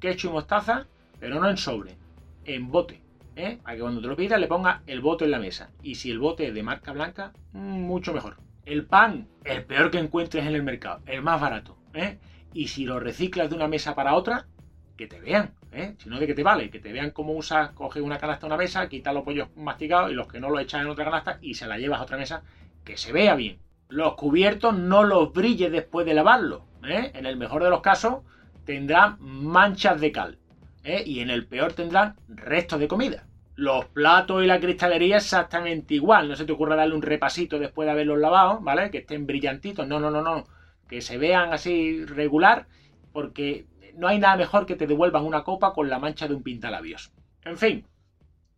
ketchup 0.00 0.30
y 0.30 0.32
mostaza, 0.32 0.88
pero 1.20 1.38
no 1.38 1.48
en 1.48 1.56
sobre, 1.56 1.98
en 2.46 2.68
bote. 2.68 3.00
¿eh? 3.36 3.60
Para 3.62 3.76
que 3.76 3.82
cuando 3.82 4.00
te 4.00 4.08
lo 4.08 4.16
pidas 4.16 4.40
le 4.40 4.48
ponga 4.48 4.82
el 4.88 5.00
bote 5.00 5.24
en 5.24 5.30
la 5.30 5.38
mesa. 5.38 5.70
Y 5.84 5.94
si 5.94 6.10
el 6.10 6.18
bote 6.18 6.48
es 6.48 6.52
de 6.52 6.64
marca 6.64 6.90
blanca, 6.90 7.32
mm, 7.52 7.82
mucho 7.82 8.12
mejor. 8.12 8.38
El 8.66 8.86
pan, 8.86 9.28
el 9.44 9.64
peor 9.64 9.92
que 9.92 10.00
encuentres 10.00 10.44
en 10.44 10.56
el 10.56 10.64
mercado, 10.64 11.00
el 11.06 11.22
más 11.22 11.40
barato. 11.40 11.78
¿eh? 11.94 12.18
Y 12.52 12.66
si 12.66 12.86
lo 12.86 12.98
reciclas 12.98 13.50
de 13.50 13.54
una 13.54 13.68
mesa 13.68 13.94
para 13.94 14.16
otra, 14.16 14.48
que 14.96 15.06
te 15.06 15.20
vean. 15.20 15.54
¿Eh? 15.72 15.94
Si 15.98 16.08
no, 16.08 16.18
de 16.18 16.26
que 16.26 16.34
te 16.34 16.42
vale, 16.42 16.70
que 16.70 16.78
te 16.78 16.92
vean 16.92 17.10
cómo 17.10 17.32
usas, 17.32 17.70
coges 17.70 18.02
una 18.02 18.18
canasta 18.18 18.46
una 18.46 18.56
mesa, 18.56 18.88
quitas 18.88 19.14
los 19.14 19.24
pollos 19.24 19.48
masticados 19.56 20.10
y 20.10 20.14
los 20.14 20.28
que 20.28 20.40
no 20.40 20.50
los 20.50 20.60
echas 20.60 20.82
en 20.82 20.88
otra 20.88 21.04
canasta 21.04 21.38
y 21.40 21.54
se 21.54 21.66
la 21.66 21.78
llevas 21.78 22.00
a 22.00 22.04
otra 22.04 22.16
mesa, 22.16 22.42
que 22.84 22.96
se 22.96 23.12
vea 23.12 23.34
bien. 23.34 23.58
Los 23.88 24.14
cubiertos 24.14 24.76
no 24.78 25.02
los 25.02 25.32
brilles 25.32 25.72
después 25.72 26.06
de 26.06 26.14
lavarlos. 26.14 26.62
¿eh? 26.84 27.10
En 27.14 27.26
el 27.26 27.36
mejor 27.36 27.64
de 27.64 27.70
los 27.70 27.80
casos, 27.80 28.22
tendrán 28.64 29.16
manchas 29.20 30.00
de 30.00 30.12
cal. 30.12 30.38
¿eh? 30.84 31.02
Y 31.04 31.20
en 31.20 31.30
el 31.30 31.46
peor 31.46 31.72
tendrán 31.72 32.16
restos 32.28 32.78
de 32.80 32.88
comida. 32.88 33.26
Los 33.56 33.86
platos 33.86 34.42
y 34.42 34.46
la 34.46 34.60
cristalería 34.60 35.16
exactamente 35.16 35.94
igual. 35.94 36.28
No 36.28 36.36
se 36.36 36.44
te 36.44 36.52
ocurra 36.52 36.76
darle 36.76 36.94
un 36.94 37.02
repasito 37.02 37.58
después 37.58 37.86
de 37.86 37.92
haberlos 37.92 38.18
lavado, 38.18 38.60
¿vale? 38.60 38.90
Que 38.90 38.98
estén 38.98 39.26
brillantitos. 39.26 39.86
No, 39.86 40.00
no, 40.00 40.10
no, 40.10 40.22
no. 40.22 40.46
Que 40.88 41.02
se 41.02 41.18
vean 41.18 41.52
así 41.52 42.04
regular, 42.06 42.66
porque 43.12 43.66
no 43.96 44.08
hay 44.08 44.18
nada 44.18 44.36
mejor 44.36 44.66
que 44.66 44.76
te 44.76 44.86
devuelvan 44.86 45.24
una 45.24 45.44
copa 45.44 45.72
con 45.72 45.88
la 45.88 45.98
mancha 45.98 46.28
de 46.28 46.34
un 46.34 46.42
pintalabios. 46.42 47.12
En 47.44 47.56
fin, 47.56 47.86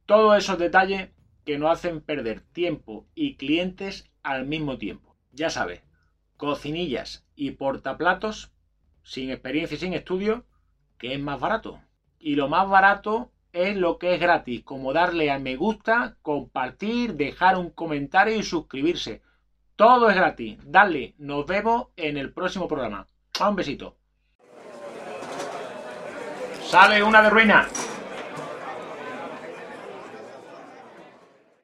todos 0.06 0.36
esos 0.36 0.58
detalles 0.58 1.10
que 1.44 1.58
nos 1.58 1.70
hacen 1.70 2.00
perder 2.00 2.40
tiempo 2.40 3.06
y 3.14 3.36
clientes 3.36 4.10
al 4.22 4.46
mismo 4.46 4.78
tiempo. 4.78 5.16
Ya 5.32 5.50
sabes, 5.50 5.82
cocinillas 6.36 7.26
y 7.34 7.52
portaplatos 7.52 8.52
sin 9.02 9.30
experiencia 9.30 9.74
y 9.76 9.78
sin 9.78 9.94
estudio, 9.94 10.44
que 10.98 11.14
es 11.14 11.20
más 11.20 11.40
barato. 11.40 11.80
Y 12.18 12.36
lo 12.36 12.48
más 12.48 12.68
barato 12.68 13.32
es 13.52 13.76
lo 13.76 13.98
que 13.98 14.14
es 14.14 14.20
gratis, 14.20 14.62
como 14.62 14.92
darle 14.92 15.30
a 15.30 15.38
me 15.38 15.56
gusta, 15.56 16.16
compartir, 16.22 17.14
dejar 17.14 17.58
un 17.58 17.70
comentario 17.70 18.36
y 18.36 18.42
suscribirse. 18.42 19.22
Todo 19.76 20.08
es 20.08 20.16
gratis. 20.16 20.58
Dale, 20.64 21.14
nos 21.18 21.46
vemos 21.46 21.88
en 21.96 22.16
el 22.16 22.32
próximo 22.32 22.68
programa. 22.68 23.06
Un 23.40 23.56
besito. 23.56 23.96
Sale 26.72 27.02
una 27.02 27.20
de 27.20 27.28
ruina. 27.28 27.68